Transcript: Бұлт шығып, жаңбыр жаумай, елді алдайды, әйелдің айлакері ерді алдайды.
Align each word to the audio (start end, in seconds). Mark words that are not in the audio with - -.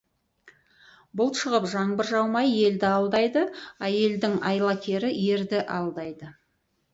Бұлт 1.19 1.35
шығып, 1.41 1.67
жаңбыр 1.73 2.09
жаумай, 2.11 2.49
елді 2.69 2.87
алдайды, 2.93 3.43
әйелдің 3.89 4.39
айлакері 4.53 5.13
ерді 5.27 5.63
алдайды. 5.77 6.33